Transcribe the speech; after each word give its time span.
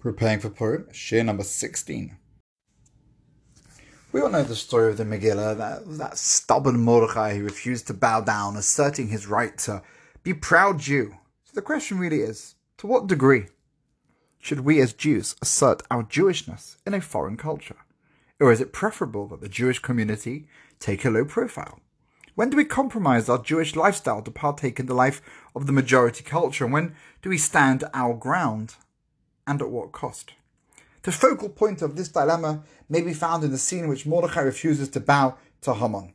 Preparing 0.00 0.40
for 0.40 0.50
Purim, 0.50 0.86
share 0.92 1.24
number 1.24 1.42
16. 1.42 2.16
We 4.12 4.20
all 4.20 4.30
know 4.30 4.42
the 4.42 4.56
story 4.56 4.90
of 4.90 4.96
the 4.96 5.04
Megillah, 5.04 5.50
uh, 5.50 5.54
that, 5.54 5.98
that 5.98 6.18
stubborn 6.18 6.80
Mordechai 6.80 7.36
who 7.36 7.44
refused 7.44 7.86
to 7.88 7.94
bow 7.94 8.20
down, 8.20 8.56
asserting 8.56 9.08
his 9.08 9.26
right 9.26 9.56
to 9.58 9.82
be 10.22 10.32
proud 10.32 10.78
Jew. 10.78 11.16
So 11.44 11.52
the 11.54 11.62
question 11.62 11.98
really 11.98 12.20
is, 12.20 12.54
to 12.78 12.86
what 12.86 13.06
degree 13.06 13.46
should 14.38 14.60
we 14.60 14.80
as 14.80 14.92
Jews 14.92 15.34
assert 15.42 15.82
our 15.90 16.04
Jewishness 16.04 16.76
in 16.86 16.94
a 16.94 17.00
foreign 17.00 17.36
culture? 17.36 17.76
Or 18.38 18.52
is 18.52 18.60
it 18.60 18.72
preferable 18.72 19.26
that 19.28 19.40
the 19.40 19.48
Jewish 19.48 19.80
community 19.80 20.46
take 20.78 21.04
a 21.04 21.10
low 21.10 21.24
profile? 21.24 21.80
When 22.36 22.50
do 22.50 22.56
we 22.56 22.64
compromise 22.64 23.28
our 23.28 23.42
Jewish 23.42 23.74
lifestyle 23.74 24.22
to 24.22 24.30
partake 24.30 24.78
in 24.78 24.86
the 24.86 24.94
life 24.94 25.22
of 25.54 25.66
the 25.66 25.72
majority 25.72 26.22
culture? 26.22 26.64
And 26.64 26.72
when 26.72 26.94
do 27.22 27.30
we 27.30 27.38
stand 27.38 27.84
our 27.94 28.14
ground? 28.14 28.76
And 29.46 29.62
at 29.62 29.70
what 29.70 29.92
cost? 29.92 30.32
The 31.02 31.12
focal 31.12 31.48
point 31.48 31.82
of 31.82 31.94
this 31.94 32.08
dilemma 32.08 32.64
may 32.88 33.00
be 33.00 33.14
found 33.14 33.44
in 33.44 33.52
the 33.52 33.58
scene 33.58 33.84
in 33.84 33.88
which 33.88 34.06
Mordechai 34.06 34.40
refuses 34.40 34.88
to 34.90 35.00
bow 35.00 35.36
to 35.60 35.74
Haman. 35.74 36.14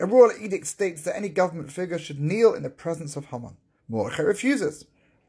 A 0.00 0.06
royal 0.06 0.32
edict 0.38 0.66
states 0.66 1.02
that 1.02 1.16
any 1.16 1.28
government 1.28 1.70
figure 1.70 1.98
should 1.98 2.20
kneel 2.20 2.52
in 2.52 2.64
the 2.64 2.70
presence 2.70 3.16
of 3.16 3.26
Haman. 3.26 3.56
Mordechai 3.88 4.22
refuses. 4.22 4.84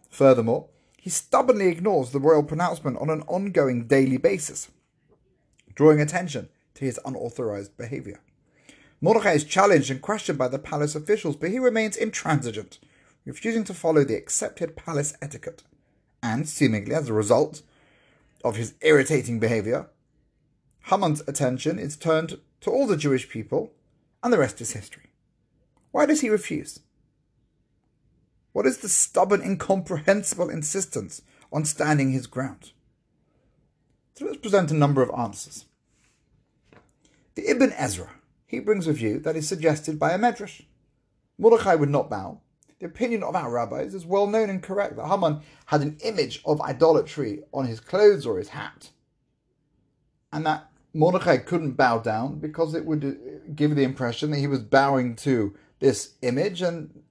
Furthermore, 0.09 0.67
he 0.99 1.09
stubbornly 1.09 1.67
ignores 1.67 2.09
the 2.09 2.19
royal 2.19 2.43
pronouncement 2.43 2.97
on 2.97 3.09
an 3.09 3.21
ongoing 3.27 3.87
daily 3.87 4.17
basis, 4.17 4.69
drawing 5.75 6.01
attention 6.01 6.49
to 6.73 6.85
his 6.85 6.99
unauthorized 7.05 7.77
behavior. 7.77 8.19
Mordechai 8.99 9.33
is 9.33 9.43
challenged 9.43 9.91
and 9.91 10.01
questioned 10.01 10.39
by 10.39 10.47
the 10.47 10.57
palace 10.57 10.95
officials, 10.95 11.35
but 11.35 11.51
he 11.51 11.59
remains 11.59 11.95
intransigent, 11.95 12.79
refusing 13.25 13.63
to 13.65 13.73
follow 13.73 14.03
the 14.03 14.15
accepted 14.15 14.75
palace 14.75 15.13
etiquette. 15.21 15.63
And, 16.21 16.47
seemingly 16.47 16.93
as 16.93 17.09
a 17.09 17.13
result 17.13 17.61
of 18.43 18.55
his 18.55 18.73
irritating 18.81 19.39
behavior, 19.39 19.87
Haman's 20.85 21.21
attention 21.27 21.79
is 21.79 21.97
turned 21.97 22.39
to 22.61 22.71
all 22.71 22.87
the 22.87 22.97
Jewish 22.97 23.29
people, 23.29 23.73
and 24.23 24.31
the 24.31 24.37
rest 24.37 24.61
is 24.61 24.71
history. 24.71 25.11
Why 25.91 26.05
does 26.05 26.21
he 26.21 26.29
refuse? 26.29 26.79
What 28.53 28.65
is 28.65 28.79
the 28.79 28.89
stubborn, 28.89 29.41
incomprehensible 29.41 30.49
insistence 30.49 31.21
on 31.51 31.65
standing 31.65 32.11
his 32.11 32.25
ground? 32.25 32.71
So 34.15 34.25
let's 34.25 34.37
present 34.37 34.71
a 34.71 34.75
number 34.75 35.03
of 35.03 35.11
answers. 35.17 35.65
The 37.35 37.49
Ibn 37.49 37.71
Ezra, 37.73 38.09
he 38.47 38.59
brings 38.59 38.87
a 38.87 38.93
view 38.93 39.19
that 39.19 39.35
is 39.35 39.47
suggested 39.47 39.99
by 39.99 40.11
a 40.11 40.17
medrash. 40.17 40.63
Mordechai 41.37 41.75
would 41.75 41.89
not 41.89 42.09
bow. 42.09 42.41
The 42.79 42.85
opinion 42.85 43.23
of 43.23 43.35
our 43.35 43.49
rabbis 43.49 43.95
is 43.95 44.05
well 44.05 44.27
known 44.27 44.49
and 44.49 44.61
correct 44.61 44.97
that 44.97 45.07
Haman 45.07 45.41
had 45.65 45.81
an 45.81 45.97
image 46.03 46.41
of 46.45 46.61
idolatry 46.61 47.43
on 47.51 47.65
his 47.65 47.79
clothes 47.79 48.25
or 48.25 48.37
his 48.37 48.49
hat, 48.49 48.91
and 50.31 50.45
that 50.45 50.69
Mordechai 50.93 51.37
couldn't 51.37 51.71
bow 51.73 51.99
down 51.99 52.39
because 52.39 52.75
it 52.75 52.85
would 52.85 53.03
uh, 53.03 53.11
give 53.55 53.75
the 53.75 53.83
impression 53.83 54.31
that 54.31 54.37
he 54.37 54.47
was 54.47 54.59
bowing 54.59 55.15
to 55.17 55.55
this 55.79 56.13
image, 56.21 56.61
and 56.61 57.03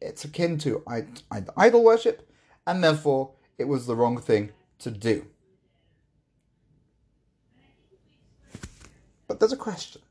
it's 0.00 0.24
akin 0.24 0.58
to 0.58 0.82
idol 1.56 1.82
worship, 1.82 2.30
and 2.66 2.84
therefore 2.84 3.32
it 3.56 3.64
was 3.64 3.86
the 3.86 3.96
wrong 3.96 4.20
thing 4.20 4.50
to 4.78 4.90
do. 4.90 5.26
But 9.26 9.40
there's 9.40 9.52
a 9.52 9.56
question. 9.56 10.02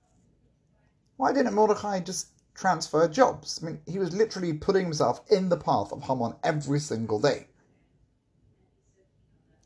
Why 1.17 1.33
didn't 1.33 1.53
Mordechai 1.53 1.99
just 2.01 2.27
transfer 2.57 3.07
jobs? 3.07 3.59
I 3.61 3.67
mean, 3.67 3.79
he 3.85 3.99
was 3.99 4.13
literally 4.13 4.53
putting 4.53 4.83
himself 4.83 5.21
in 5.31 5.49
the 5.49 5.57
path 5.57 5.91
of 5.91 6.03
Haman 6.03 6.35
every 6.43 6.79
single 6.79 7.19
day. 7.19 7.47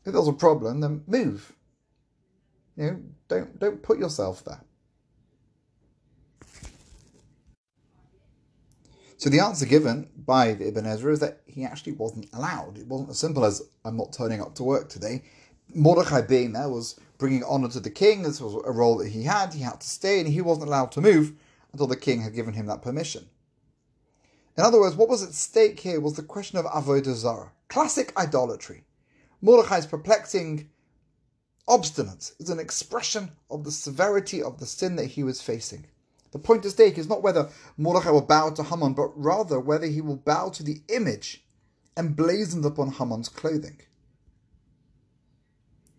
If 0.04 0.12
there's 0.12 0.28
a 0.28 0.32
problem, 0.32 0.80
then 0.80 1.02
move. 1.06 1.52
You 2.76 2.84
know, 2.84 3.00
don't 3.28 3.58
don't 3.58 3.82
put 3.82 3.98
yourself 3.98 4.44
there. 4.44 4.60
So 9.16 9.30
the 9.30 9.38
answer 9.38 9.66
given 9.66 10.08
by 10.16 10.48
Ibn 10.48 10.84
Ezra 10.84 11.12
is 11.12 11.20
that 11.20 11.42
he 11.46 11.64
actually 11.64 11.92
wasn't 11.92 12.28
allowed. 12.32 12.78
It 12.78 12.88
wasn't 12.88 13.10
as 13.10 13.20
simple 13.20 13.44
as 13.44 13.62
I'm 13.84 13.96
not 13.96 14.12
turning 14.12 14.40
up 14.40 14.56
to 14.56 14.64
work 14.64 14.88
today. 14.88 15.22
Mordechai 15.74 16.22
being 16.22 16.52
there 16.52 16.68
was 16.68 16.98
bringing 17.18 17.44
honor 17.44 17.68
to 17.68 17.78
the 17.78 17.90
king. 17.90 18.22
This 18.22 18.40
was 18.40 18.60
a 18.66 18.72
role 18.72 18.98
that 18.98 19.10
he 19.10 19.22
had. 19.22 19.54
He 19.54 19.62
had 19.62 19.80
to 19.80 19.88
stay, 19.88 20.18
and 20.18 20.28
he 20.28 20.40
wasn't 20.40 20.66
allowed 20.66 20.90
to 20.92 21.00
move 21.00 21.34
until 21.72 21.86
the 21.86 21.96
king 21.96 22.22
had 22.22 22.34
given 22.34 22.54
him 22.54 22.66
that 22.66 22.82
permission. 22.82 23.28
In 24.56 24.64
other 24.64 24.80
words, 24.80 24.96
what 24.96 25.08
was 25.08 25.22
at 25.22 25.32
stake 25.32 25.80
here 25.80 26.00
was 26.00 26.14
the 26.14 26.22
question 26.22 26.58
of 26.58 26.66
avodah 26.66 27.14
zarah, 27.14 27.52
classic 27.68 28.12
idolatry. 28.16 28.84
Mordechai's 29.40 29.86
perplexing 29.86 30.68
obstinance 31.68 32.32
is 32.38 32.50
an 32.50 32.58
expression 32.58 33.32
of 33.50 33.64
the 33.64 33.72
severity 33.72 34.42
of 34.42 34.58
the 34.58 34.66
sin 34.66 34.96
that 34.96 35.06
he 35.06 35.24
was 35.24 35.40
facing. 35.40 35.86
The 36.32 36.38
point 36.38 36.64
at 36.64 36.72
stake 36.72 36.98
is 36.98 37.08
not 37.08 37.22
whether 37.22 37.50
Mordechai 37.76 38.10
will 38.10 38.22
bow 38.22 38.50
to 38.50 38.62
Haman, 38.62 38.94
but 38.94 39.10
rather 39.16 39.60
whether 39.60 39.86
he 39.86 40.00
will 40.00 40.16
bow 40.16 40.48
to 40.50 40.62
the 40.62 40.82
image 40.88 41.44
emblazoned 41.96 42.64
upon 42.64 42.92
Haman's 42.92 43.28
clothing. 43.28 43.80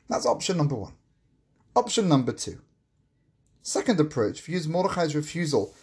That's 0.10 0.26
option 0.26 0.58
number 0.58 0.76
one. 0.76 0.94
Option 1.76 2.08
number 2.08 2.32
two. 2.32 2.62
Second 3.66 3.98
approach 3.98 4.42
views 4.42 4.68
Mordechai's 4.68 5.16
refusal 5.16 5.74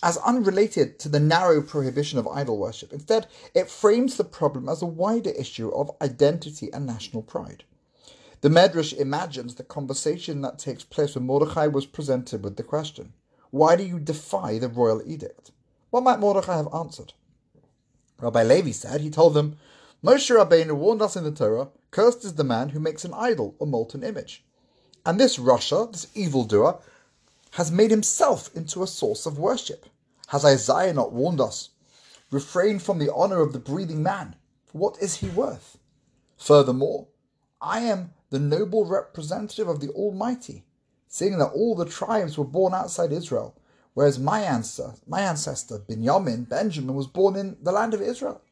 as 0.00 0.16
unrelated 0.18 0.98
to 1.00 1.08
the 1.08 1.18
narrow 1.18 1.60
prohibition 1.60 2.20
of 2.20 2.28
idol 2.28 2.56
worship. 2.56 2.92
Instead, 2.92 3.26
it 3.52 3.68
frames 3.68 4.16
the 4.16 4.22
problem 4.22 4.68
as 4.68 4.80
a 4.80 4.86
wider 4.86 5.30
issue 5.30 5.68
of 5.70 5.90
identity 6.00 6.72
and 6.72 6.86
national 6.86 7.22
pride. 7.22 7.64
The 8.42 8.48
Medrash 8.48 8.92
imagines 8.92 9.56
the 9.56 9.64
conversation 9.64 10.40
that 10.42 10.60
takes 10.60 10.84
place 10.84 11.16
when 11.16 11.26
Mordechai 11.26 11.66
was 11.66 11.84
presented 11.84 12.44
with 12.44 12.56
the 12.56 12.62
question, 12.62 13.12
Why 13.50 13.74
do 13.74 13.82
you 13.82 13.98
defy 13.98 14.58
the 14.58 14.68
royal 14.68 15.02
edict? 15.04 15.50
What 15.90 16.04
might 16.04 16.20
Mordechai 16.20 16.56
have 16.56 16.72
answered? 16.72 17.14
Rabbi 18.20 18.44
Levi 18.44 18.70
said, 18.70 19.00
he 19.00 19.10
told 19.10 19.34
them, 19.34 19.56
Moshe 20.04 20.30
Rabbeinu 20.30 20.76
warned 20.76 21.02
us 21.02 21.16
in 21.16 21.24
the 21.24 21.32
Torah, 21.32 21.68
cursed 21.90 22.24
is 22.24 22.34
the 22.34 22.44
man 22.44 22.68
who 22.68 22.78
makes 22.78 23.04
an 23.04 23.14
idol 23.14 23.56
or 23.58 23.66
molten 23.66 24.04
image. 24.04 24.44
And 25.04 25.18
this 25.18 25.38
Rasha, 25.38 25.90
this 25.90 26.06
evildoer, 26.14 26.78
has 27.56 27.72
made 27.72 27.90
himself 27.90 28.54
into 28.54 28.82
a 28.82 28.86
source 28.86 29.24
of 29.24 29.38
worship. 29.38 29.86
Has 30.28 30.44
Isaiah 30.44 30.92
not 30.92 31.14
warned 31.14 31.40
us? 31.40 31.70
Refrain 32.30 32.78
from 32.78 32.98
the 32.98 33.10
honor 33.14 33.40
of 33.40 33.54
the 33.54 33.58
breathing 33.58 34.02
man, 34.02 34.36
for 34.66 34.76
what 34.76 34.98
is 35.00 35.16
he 35.16 35.28
worth? 35.28 35.78
Furthermore, 36.36 37.08
I 37.58 37.80
am 37.80 38.12
the 38.28 38.38
noble 38.38 38.84
representative 38.84 39.68
of 39.68 39.80
the 39.80 39.88
Almighty, 39.88 40.66
seeing 41.08 41.38
that 41.38 41.46
all 41.46 41.74
the 41.74 41.86
tribes 41.86 42.36
were 42.36 42.44
born 42.44 42.74
outside 42.74 43.10
Israel, 43.10 43.56
whereas 43.94 44.18
my 44.18 44.42
ancestor, 44.42 44.92
my 45.06 45.22
ancestor 45.22 45.78
Benjamin, 45.78 46.44
Benjamin, 46.44 46.94
was 46.94 47.06
born 47.06 47.36
in 47.36 47.56
the 47.62 47.72
land 47.72 47.94
of 47.94 48.02
Israel. 48.02 48.42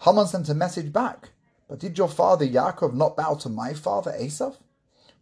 Haman 0.00 0.26
sent 0.26 0.48
a 0.48 0.54
message 0.54 0.90
back, 0.90 1.32
but 1.68 1.78
did 1.78 1.98
your 1.98 2.08
father 2.08 2.46
Yaakov 2.46 2.94
not 2.94 3.14
bow 3.14 3.34
to 3.34 3.50
my 3.50 3.74
father 3.74 4.14
Esav? 4.18 4.56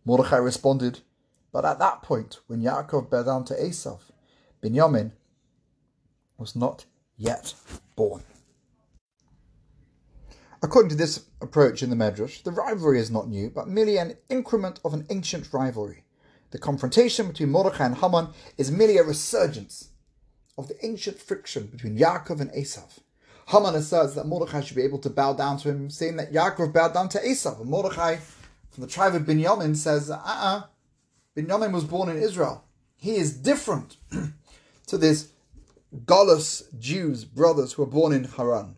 Mordechai 0.04 0.36
responded, 0.36 1.00
but 1.52 1.64
at 1.64 1.78
that 1.78 2.02
point, 2.02 2.40
when 2.46 2.62
Yaakov 2.62 3.10
bowed 3.10 3.26
down 3.26 3.44
to 3.46 3.54
Esav, 3.54 4.00
Benjamin 4.60 5.12
was 6.36 6.54
not 6.54 6.84
yet 7.16 7.54
born. 7.96 8.22
According 10.62 10.90
to 10.90 10.96
this 10.96 11.24
approach 11.40 11.82
in 11.82 11.90
the 11.90 11.96
Medrash, 11.96 12.42
the 12.42 12.50
rivalry 12.50 12.98
is 12.98 13.10
not 13.10 13.28
new, 13.28 13.48
but 13.48 13.68
merely 13.68 13.96
an 13.96 14.16
increment 14.28 14.80
of 14.84 14.92
an 14.92 15.06
ancient 15.08 15.52
rivalry. 15.52 16.04
The 16.50 16.58
confrontation 16.58 17.28
between 17.28 17.50
Mordechai 17.50 17.86
and 17.86 17.96
Haman 17.96 18.28
is 18.56 18.70
merely 18.70 18.98
a 18.98 19.04
resurgence 19.04 19.90
of 20.56 20.66
the 20.66 20.84
ancient 20.84 21.20
friction 21.20 21.66
between 21.66 21.96
Yaakov 21.96 22.40
and 22.40 22.50
Esav. 22.50 22.98
Haman 23.48 23.76
asserts 23.76 24.14
that 24.14 24.26
Mordechai 24.26 24.60
should 24.60 24.76
be 24.76 24.82
able 24.82 24.98
to 24.98 25.10
bow 25.10 25.32
down 25.32 25.58
to 25.58 25.68
him, 25.68 25.90
saying 25.90 26.16
that 26.16 26.32
Yaakov 26.32 26.72
bowed 26.72 26.92
down 26.92 27.08
to 27.10 27.18
Esav. 27.18 27.60
And 27.60 27.70
Mordechai, 27.70 28.16
from 28.70 28.82
the 28.82 28.86
tribe 28.90 29.14
of 29.14 29.22
Binyamin, 29.22 29.76
says, 29.76 30.10
uh 30.10 30.20
uh 30.24 30.62
Binyamin 31.38 31.70
was 31.70 31.84
born 31.84 32.08
in 32.08 32.20
Israel. 32.20 32.64
He 32.96 33.14
is 33.14 33.32
different 33.32 33.96
to 34.88 34.98
this 34.98 35.28
Golos 36.04 36.64
Jews, 36.80 37.24
brothers 37.24 37.72
who 37.72 37.82
were 37.82 37.88
born 37.88 38.12
in 38.12 38.24
Haran. 38.24 38.76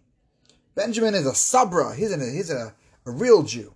Benjamin 0.74 1.14
is 1.14 1.24
a 1.24 1.34
sabra, 1.34 1.94
he's, 1.94 2.12
an, 2.12 2.20
he's 2.20 2.50
a, 2.50 2.74
a 3.06 3.10
real 3.10 3.44
Jew. 3.44 3.72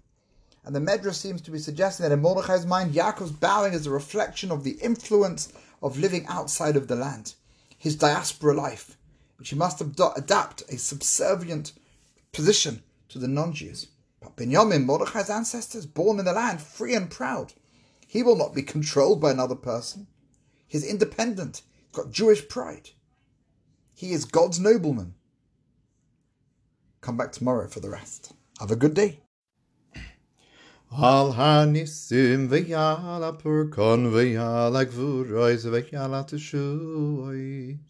And 0.67 0.77
the 0.77 0.81
Medrash 0.81 1.15
seems 1.15 1.41
to 1.43 1.51
be 1.51 1.59
suggesting 1.59 2.05
that 2.05 2.13
in 2.13 2.21
Mordechai's 2.21 2.67
mind, 2.67 2.93
Yaakov's 2.93 3.33
bowing 3.33 3.73
is 3.73 3.87
a 3.87 3.91
reflection 3.91 4.51
of 4.51 4.65
the 4.65 4.73
influence 4.83 5.51
of 5.83 5.99
living 5.99 6.27
outside 6.27 6.77
of 6.77 6.87
the 6.87 6.97
land, 6.97 7.35
his 7.79 7.97
diaspora 7.97 8.53
life, 8.53 8.99
which 9.39 9.49
he 9.49 9.57
must 9.57 9.81
adapt 9.81 10.63
a 10.71 10.77
subservient 10.77 11.73
position 12.33 12.83
to 13.09 13.19
the 13.19 13.29
non 13.29 13.55
Jews. 13.55 13.87
But 14.21 14.37
Benjamin, 14.37 14.85
Mordechai's 14.85 15.31
ancestors, 15.31 15.87
born 15.87 16.19
in 16.19 16.27
the 16.27 16.33
land, 16.35 16.61
free 16.61 16.95
and 16.95 17.11
proud, 17.11 17.55
he 18.15 18.23
will 18.23 18.37
not 18.37 18.55
be 18.55 18.63
controlled 18.63 19.21
by 19.21 19.33
another 19.33 19.57
person. 19.57 20.07
He's 20.69 20.87
independent, 20.87 21.63
he's 21.89 21.97
got 21.97 22.13
Jewish 22.13 22.47
pride. 22.49 22.91
He 23.93 24.13
is 24.13 24.25
God's 24.25 24.61
nobleman. 24.61 25.15
Come 27.01 27.17
back 27.17 27.33
tomorrow 27.33 27.67
for 27.67 27.81
the 27.81 27.91
rest. 27.91 28.33
Have 28.61 28.71
a 28.71 28.77
good 28.77 28.95
day. 28.95 29.19
Al 30.97 31.33
hanisim 31.33 32.49
v'yala 32.49 33.37
purkon 33.43 34.13
v'yala 34.13 34.87
gvurois 34.87 35.67
v'yala 35.67 36.23
teshuoi. 36.25 37.79